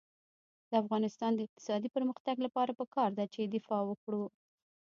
[0.69, 4.23] د افغانستان د اقتصادي پرمختګ لپاره پکار ده چې دفاع وکړو.